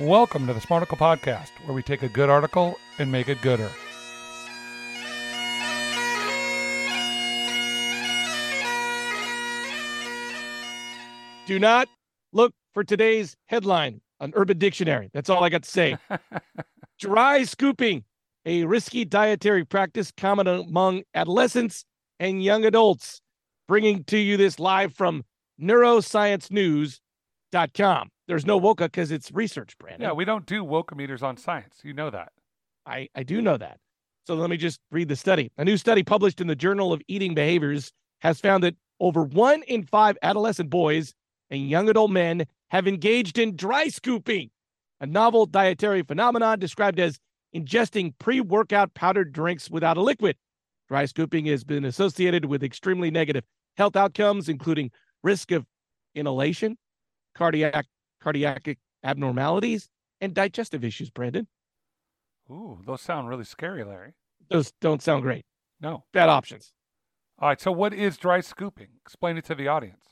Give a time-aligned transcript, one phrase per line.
[0.00, 3.70] Welcome to the Smarticle Podcast, where we take a good article and make it gooder.
[11.44, 11.88] Do not
[12.32, 15.10] look for today's headline on Urban Dictionary.
[15.12, 15.98] That's all I got to say.
[16.98, 18.04] Dry scooping,
[18.46, 21.84] a risky dietary practice common among adolescents
[22.18, 23.20] and young adults.
[23.68, 25.24] Bringing to you this live from
[25.60, 28.08] neurosciencenews.com.
[28.28, 30.02] There's no Woka because it's research, Brandon.
[30.02, 31.80] Yeah, we don't do woka meters on science.
[31.82, 32.32] You know that.
[32.86, 33.78] I, I do know that.
[34.26, 35.50] So let me just read the study.
[35.58, 39.62] A new study published in the Journal of Eating Behaviors has found that over one
[39.64, 41.12] in five adolescent boys
[41.50, 44.50] and young adult men have engaged in dry scooping,
[45.00, 47.18] a novel dietary phenomenon described as
[47.54, 50.36] ingesting pre workout powdered drinks without a liquid.
[50.88, 53.44] Dry scooping has been associated with extremely negative
[53.76, 54.90] health outcomes, including
[55.22, 55.66] risk of
[56.14, 56.76] inhalation,
[57.34, 57.86] cardiac
[58.22, 59.88] cardiac abnormalities,
[60.20, 61.46] and digestive issues, Brandon.
[62.50, 64.14] Ooh, those sound really scary, Larry.
[64.50, 65.44] Those don't sound great.
[65.80, 66.04] No.
[66.12, 66.72] Bad options.
[67.38, 67.60] All right.
[67.60, 68.88] So, what is dry scooping?
[69.04, 70.04] Explain it to the audience.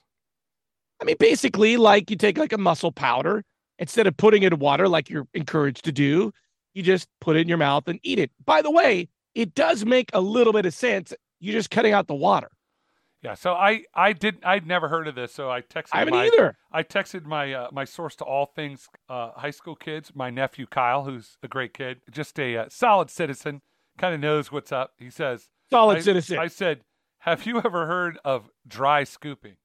[1.01, 3.45] I mean, basically, like you take like a muscle powder,
[3.79, 6.33] instead of putting it in water like you're encouraged to do,
[6.75, 8.31] you just put it in your mouth and eat it.
[8.45, 11.13] By the way, it does make a little bit of sense.
[11.41, 12.51] You're just cutting out the water.
[13.23, 15.91] Yeah, so I I did I'd never heard of this, so I texted.
[15.93, 16.57] I haven't my, either.
[16.73, 20.67] I texted my uh, my source to all things uh, high school kids, my nephew
[20.67, 23.61] Kyle, who's a great kid, just a uh, solid citizen,
[23.99, 24.95] kind of knows what's up.
[24.99, 26.39] He says, Solid I, citizen.
[26.39, 26.81] I said,
[27.21, 29.57] "Have you ever heard of dry scooping?"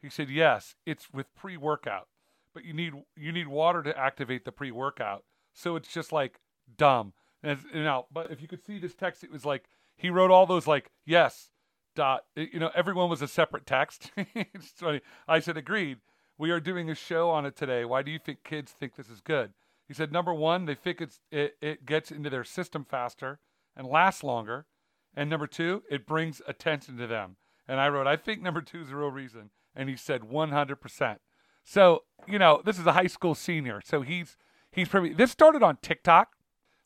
[0.00, 2.08] He said, "Yes, it's with pre-workout,
[2.54, 6.40] but you need you need water to activate the pre-workout, so it's just like
[6.76, 9.64] dumb." And, you know, but if you could see this text, it was like
[9.96, 11.50] he wrote all those like yes
[11.94, 14.10] dot you know everyone was a separate text.
[14.34, 15.00] It's funny.
[15.28, 15.98] I said agreed.
[16.38, 17.84] We are doing a show on it today.
[17.84, 19.52] Why do you think kids think this is good?
[19.86, 23.40] He said number one they think it's it, it gets into their system faster
[23.76, 24.66] and lasts longer.
[25.14, 27.36] And number two it brings attention to them.
[27.68, 29.50] And i wrote i think number two is the real reason.
[29.74, 31.18] And he said 100%
[31.64, 33.80] so you know this is a high school senior.
[33.84, 34.36] So he's
[34.70, 36.30] he's probably this started on tiktok.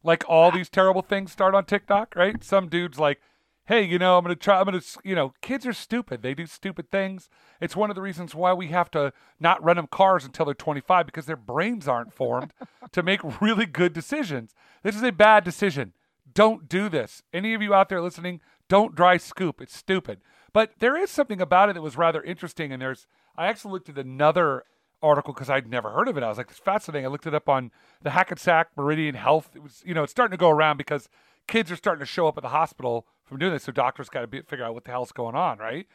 [0.02, 2.42] Like all these terrible things start on tiktok right?
[2.42, 3.20] Some dude's like
[3.66, 6.22] hey, you know, I'm going to try, I'm going to, you know, kids are stupid.
[6.22, 7.28] They do stupid things.
[7.60, 10.54] It's one of the reasons why we have to not rent them cars until they're
[10.54, 12.53] 25 because their brains aren't formed
[12.93, 14.55] to make really good decisions.
[14.82, 15.93] This is a bad decision.
[16.32, 17.22] Don't do this.
[17.32, 19.60] Any of you out there listening, don't dry scoop.
[19.60, 20.21] It's stupid.
[20.53, 22.72] But there is something about it that was rather interesting.
[22.72, 23.06] And there's,
[23.37, 24.65] I actually looked at another
[25.03, 26.22] article because I'd never heard of it.
[26.22, 27.06] I was like, it's fascinating.
[27.06, 27.71] I looked it up on
[28.03, 29.50] the Hackensack Meridian Health.
[29.55, 31.09] It was, you know, it's starting to go around because
[31.46, 33.64] kids are starting to show up at the hospital from doing this.
[33.64, 35.86] So doctors got to figure out what the hell's going on, right?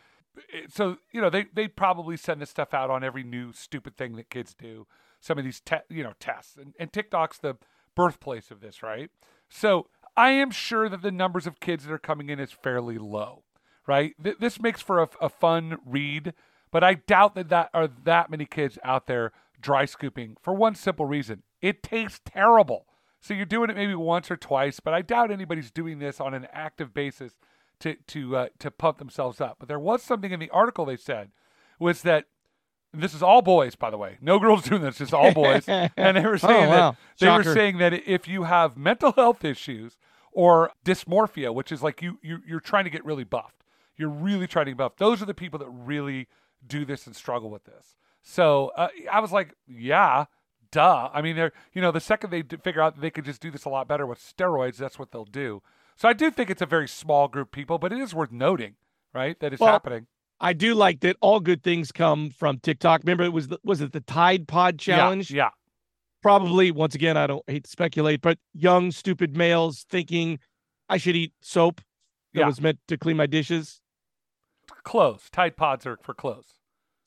[0.69, 4.15] So you know they they probably send this stuff out on every new stupid thing
[4.15, 4.87] that kids do.
[5.19, 7.57] Some of these te- you know tests and, and TikTok's the
[7.95, 9.09] birthplace of this, right?
[9.49, 12.97] So I am sure that the numbers of kids that are coming in is fairly
[12.97, 13.43] low,
[13.87, 14.13] right?
[14.23, 16.33] Th- this makes for a, a fun read,
[16.71, 20.75] but I doubt that that are that many kids out there dry scooping for one
[20.75, 22.85] simple reason: it tastes terrible.
[23.21, 26.33] So you're doing it maybe once or twice, but I doubt anybody's doing this on
[26.33, 27.33] an active basis
[27.79, 29.57] to to uh, to pump themselves up.
[29.59, 31.29] But there was something in the article they said
[31.79, 32.25] was that
[32.93, 34.17] this is all boys, by the way.
[34.21, 35.65] No girls doing this, just all boys.
[35.67, 36.91] and they were saying Oh, wow.
[36.91, 39.97] that they were saying that if you have mental health issues
[40.31, 43.63] or dysmorphia, which is like you, you you're trying to get really buffed,
[43.97, 44.97] you're really trying to get buffed.
[44.97, 46.27] Those are the people that really
[46.65, 47.95] do this and struggle with this.
[48.23, 50.25] So uh, I was like, yeah,
[50.71, 51.09] duh.
[51.13, 53.65] I mean, they're you know the second they figure out they could just do this
[53.65, 55.61] a lot better with steroids, that's what they'll do.
[55.95, 58.31] So I do think it's a very small group of people, but it is worth
[58.31, 58.75] noting,
[59.13, 60.07] right, that it's Well, happening.
[60.39, 63.01] I do like that all good things come from TikTok.
[63.03, 65.29] Remember, it was the, was it the Tide Pod challenge?
[65.29, 65.49] Yeah, yeah.
[66.23, 70.39] Probably once again, I don't hate to speculate, but young stupid males thinking
[70.89, 71.81] I should eat soap
[72.33, 72.45] that Yeah.
[72.47, 73.81] was meant to clean my dishes.
[74.83, 75.29] Clothes.
[75.31, 76.53] Tide Pods are for clothes.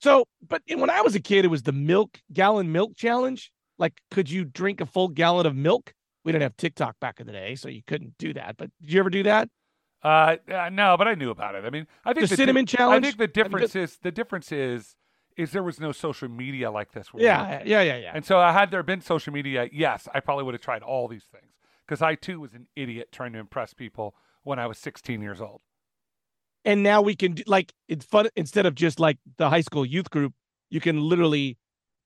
[0.01, 3.51] So, but when I was a kid, it was the milk gallon milk challenge.
[3.79, 5.95] Like, could you drink a full gallon of milk?
[6.25, 8.57] We didn't have TikTok back in the day, so you couldn't do that.
[8.57, 9.49] But did you ever do that?
[10.03, 11.65] Uh, uh, no, but I knew about it.
[11.65, 13.05] I mean, I think The di- cinnamon challenge?
[13.05, 14.97] I think the Have you difference is the difference is
[15.37, 17.09] is there was no social media like this.
[17.17, 18.13] Yeah, yeah, yeah, yeah.
[18.15, 21.09] And so, uh, had there been social media, yes, I probably would have tried all
[21.09, 21.55] these things
[21.87, 25.41] because I too was an idiot trying to impress people when I was 16 years
[25.41, 25.63] old.
[26.65, 29.85] and now we can do like it's fun instead of just like the high school
[29.85, 30.33] youth group
[30.71, 31.59] you can literally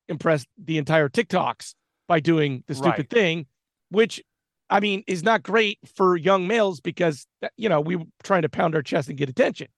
[0.08, 1.74] impress the entire tiktoks
[2.06, 3.10] by doing the stupid Right.
[3.10, 3.46] thing
[3.90, 4.22] which
[4.70, 7.26] i mean is not great for young males because
[7.56, 9.68] you know we were trying to pound our chest and get attention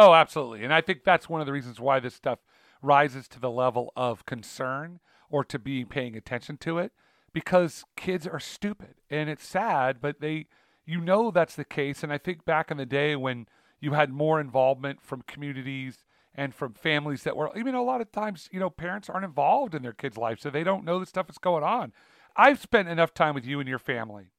[0.00, 0.62] Oh, absolutely.
[0.62, 2.38] And I think that's one of the reasons why this stuff
[2.82, 6.92] rises to the level of concern or to be paying attention to it
[7.32, 10.46] because kids are stupid and it's sad, but they,
[10.86, 12.04] you know, that's the case.
[12.04, 13.46] And I think back in the day when
[13.80, 16.04] you had more involvement from communities
[16.38, 19.74] and from families that were, know, a lot of times, you know, parents aren't involved
[19.74, 21.92] in their kids' life, so they don't know the stuff that's going on.
[22.36, 24.30] I've spent enough time with you and your family,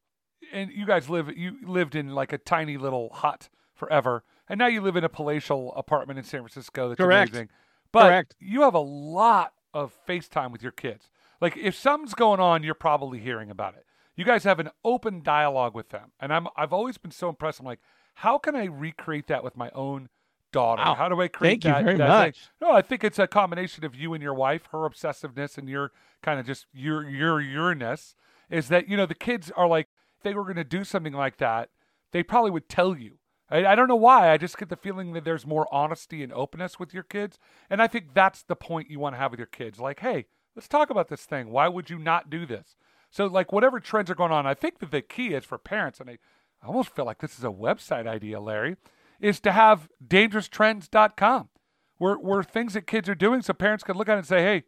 [0.53, 4.67] and you guys live, you lived in like a tiny little hut forever, and now
[4.67, 6.87] you live in a palatial apartment in San Francisco.
[6.87, 7.31] That's Correct.
[7.31, 7.49] amazing.
[7.91, 8.35] But Correct.
[8.39, 11.09] you have a lot of FaceTime with your kids.
[11.41, 13.85] Like if something's going on, you're probably hearing about it.
[14.15, 17.59] You guys have an open dialogue with them, and I'm I've always been so impressed.
[17.59, 17.81] I'm like,
[18.15, 20.07] how can I recreate that with my own
[20.51, 20.83] daughter?
[20.83, 20.95] Wow.
[20.95, 21.83] How do I create Thank you that?
[21.83, 22.35] very that much.
[22.35, 22.43] thing?
[22.61, 25.91] No, I think it's a combination of you and your wife, her obsessiveness and your
[26.21, 28.15] kind of just your your yourness.
[28.49, 29.87] Is that you know the kids are like
[30.17, 31.69] if they were going to do something like that,
[32.11, 33.19] they probably would tell you.
[33.51, 34.31] I, I don't know why.
[34.31, 37.81] I just get the feeling that there's more honesty and openness with your kids, and
[37.81, 39.79] I think that's the point you want to have with your kids.
[39.79, 40.25] Like, hey,
[40.55, 41.49] let's talk about this thing.
[41.49, 42.75] Why would you not do this?
[43.11, 45.99] So, like, whatever trends are going on, I think that the key is for parents,
[45.99, 46.17] and I,
[46.61, 48.75] I almost feel like this is a website idea, Larry,
[49.19, 51.50] is to have dangeroustrends.com,
[51.98, 54.42] where where things that kids are doing, so parents can look at it and say,
[54.42, 54.63] hey,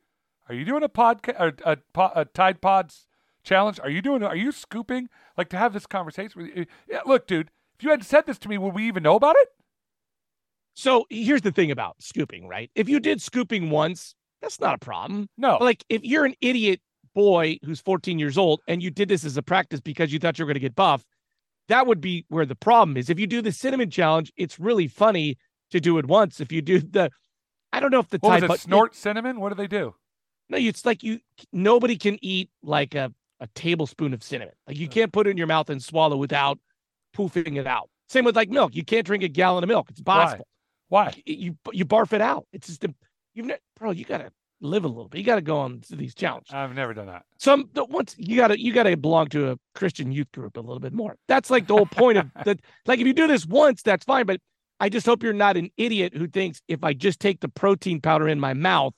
[0.50, 3.07] are you doing a podcast, a, a, a Tide Pods
[3.44, 3.80] challenge?
[3.80, 4.24] Are you doing?
[4.24, 5.09] Are you scooping?
[5.38, 6.65] Like to have this conversation with you.
[6.89, 9.36] Yeah, look, dude, if you hadn't said this to me, would we even know about
[9.39, 9.50] it?
[10.74, 12.71] So here's the thing about scooping, right?
[12.75, 15.30] If you did scooping once, that's not a problem.
[15.38, 15.57] No.
[15.59, 16.81] But like if you're an idiot
[17.13, 20.39] boy who's 14 years old and you did this as a practice because you thought
[20.39, 21.06] you were going to get buff,
[21.71, 23.09] that would be where the problem is.
[23.09, 25.38] If you do the cinnamon challenge, it's really funny
[25.71, 26.41] to do it once.
[26.41, 27.09] If you do the,
[27.71, 28.62] I don't know if the what was it?
[28.62, 29.39] Snort cinnamon?
[29.39, 29.95] What do they do?
[30.50, 31.19] No, it's like you
[31.53, 34.53] nobody can eat like a, a tablespoon of cinnamon.
[34.68, 36.59] Like you can't put it in your mouth and swallow without
[37.15, 37.89] poofing it out.
[38.09, 38.75] Same with like milk.
[38.75, 39.89] You can't drink a gallon of milk.
[39.89, 40.45] It's impossible.
[40.89, 41.13] Why?
[41.25, 42.47] You you barf it out.
[42.51, 42.94] It's just a,
[43.33, 43.91] you've bro.
[43.91, 45.17] You gotta live a little bit.
[45.19, 46.53] You gotta go on to these challenges.
[46.53, 47.23] I've never done that.
[47.37, 50.93] Some once you gotta you gotta belong to a Christian youth group a little bit
[50.93, 51.15] more.
[51.27, 52.59] That's like the whole point of that.
[52.85, 54.25] Like if you do this once, that's fine.
[54.25, 54.39] But
[54.79, 58.01] I just hope you're not an idiot who thinks if I just take the protein
[58.01, 58.93] powder in my mouth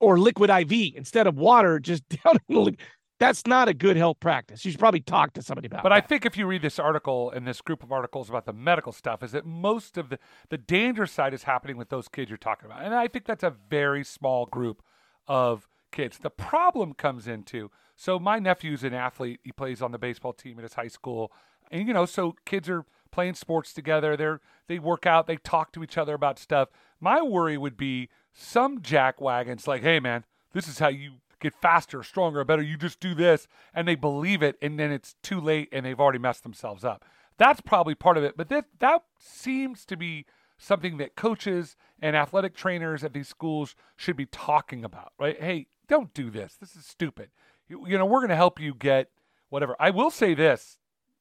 [0.00, 2.76] or liquid IV instead of water, just down in the li-
[3.18, 4.64] that's not a good health practice.
[4.64, 5.82] You should probably talk to somebody about it.
[5.82, 8.52] But I think if you read this article and this group of articles about the
[8.52, 10.18] medical stuff, is that most of the
[10.50, 13.42] the danger side is happening with those kids you're talking about, and I think that's
[13.42, 14.82] a very small group
[15.26, 16.18] of kids.
[16.18, 19.40] The problem comes into so my nephew's an athlete.
[19.42, 21.32] He plays on the baseball team at his high school,
[21.70, 24.16] and you know, so kids are playing sports together.
[24.16, 25.26] They're they work out.
[25.26, 26.68] They talk to each other about stuff.
[27.00, 32.02] My worry would be some jackwagons like, hey man, this is how you get faster,
[32.02, 32.62] stronger, better.
[32.62, 35.98] You just do this, and they believe it, and then it's too late, and they've
[35.98, 37.04] already messed themselves up.
[37.36, 38.36] That's probably part of it.
[38.36, 40.26] But that that seems to be
[40.58, 45.40] something that coaches and athletic trainers at these schools should be talking about, right?
[45.40, 46.54] Hey, don't do this.
[46.54, 47.30] This is stupid.
[47.68, 49.10] You, you know, we're going to help you get
[49.48, 49.76] whatever.
[49.78, 50.78] I will say this,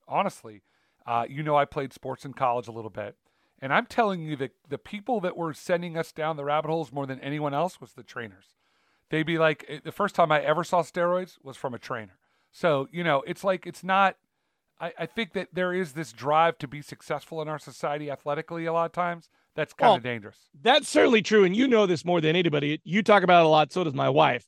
[0.08, 0.64] honestly.
[1.06, 3.16] Uh, you know, I played sports in college a little bit.
[3.60, 6.92] And I'm telling you that the people that were sending us down the rabbit holes
[6.92, 8.56] more than anyone else was the trainers.
[9.10, 12.18] They'd be like, eh, the first time I ever saw steroids was from a trainer.
[12.52, 14.16] So, you know, it's like, it's not,
[14.80, 18.66] I, I think that there is this drive to be successful in our society athletically
[18.66, 19.30] a lot of times.
[19.56, 20.38] That's kind Well, of dangerous.
[20.62, 21.44] That's certainly true.
[21.44, 22.80] And you know this more than anybody.
[22.84, 23.72] You talk about it a lot.
[23.74, 24.46] So does my wife.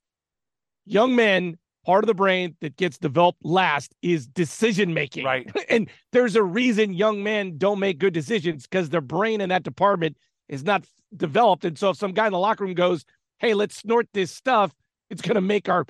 [0.85, 5.25] Young men, part of the brain that gets developed last is decision making.
[5.25, 5.49] Right.
[5.69, 9.63] and there's a reason young men don't make good decisions because their brain in that
[9.63, 10.85] department is not
[11.15, 11.65] developed.
[11.65, 13.05] And so if some guy in the locker room goes,
[13.39, 14.73] Hey, let's snort this stuff,
[15.09, 15.85] it's going to make our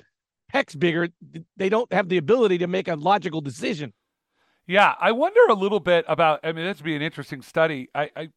[0.52, 1.08] pecs bigger.
[1.56, 3.92] They don't have the ability to make a logical decision.
[4.66, 6.40] Yeah, I wonder a little bit about.
[6.44, 7.88] I mean, this would be an interesting study.
[7.94, 8.28] I, I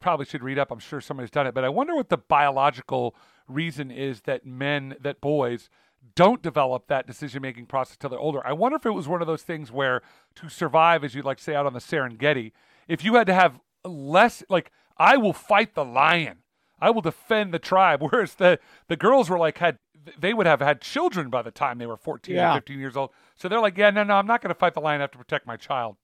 [0.00, 0.70] probably should read up.
[0.70, 3.14] I'm sure somebody's done it, but I wonder what the biological
[3.48, 5.70] reason is that men, that boys,
[6.14, 8.46] don't develop that decision making process till they're older.
[8.46, 10.02] I wonder if it was one of those things where
[10.36, 12.52] to survive, as you'd like say out on the Serengeti,
[12.86, 16.38] if you had to have less, like I will fight the lion,
[16.80, 18.58] I will defend the tribe, whereas the
[18.88, 19.78] the girls were like had
[20.18, 22.52] they would have had children by the time they were 14 Yeah.
[22.52, 23.10] or 15 years old.
[23.36, 25.00] So they're like, yeah, no, no, I'm not going to fight the lion.
[25.00, 25.96] I have to protect my child.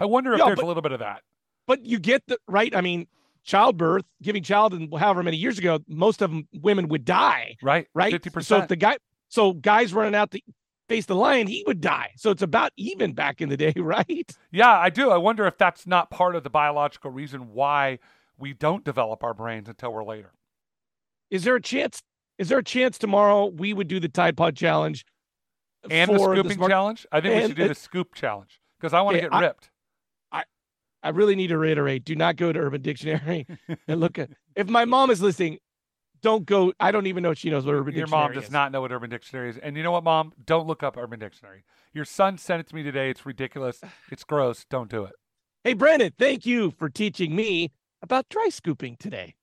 [0.00, 1.22] I wonder if Yeah, there's but- a little bit of that.
[1.66, 2.74] but you get the right.
[2.74, 3.06] I mean,
[3.44, 7.56] childbirth, giving child, and however many years ago, most of them women would die.
[7.62, 7.88] Right?
[7.94, 8.12] right?
[8.12, 8.44] 50%.
[8.44, 8.96] So if the guy,
[9.28, 10.40] so guys running out to
[10.88, 12.12] face the lion, he would die.
[12.16, 14.30] So it's about even back in the day, right?
[14.50, 15.10] yeah, I do.
[15.10, 17.98] I wonder if that's not part of the biological reason why
[18.38, 20.32] we don't develop our brains until we're later.
[21.30, 22.02] Is there a chance?
[22.38, 25.04] Is there a chance tomorrow we would do the Tide Pod challenge
[25.90, 27.06] And the scooping smart- challenge?
[27.12, 29.34] I think we should do it- the scoop challenge because I want to Okay, get
[29.34, 29.70] I- ripped.
[31.04, 33.44] I really need to reiterate: do not go to Urban Dictionary
[33.88, 34.30] and look at.
[34.54, 35.58] If my mom is listening,
[36.20, 36.72] don't go.
[36.78, 37.92] I don't even know if she knows what Urban.
[37.94, 38.50] Your Dictionary mom does is.
[38.52, 39.58] not know what Urban Dictionary is.
[39.58, 40.32] And you know what, mom?
[40.44, 41.64] Don't look up Urban Dictionary.
[41.92, 43.10] Your son sent it to me today.
[43.10, 43.80] It's ridiculous.
[44.12, 44.64] It's gross.
[44.70, 45.14] Don't do it.
[45.64, 47.72] Hey, Brandon, thank you for teaching me
[48.02, 49.34] about dry scooping today.